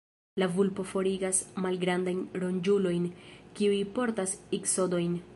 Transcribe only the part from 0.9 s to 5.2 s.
forigas malgrandajn ronĝulojn, kiuj portas iksodojn.